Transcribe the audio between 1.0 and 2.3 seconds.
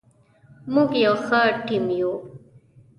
یو ښه ټیم یو.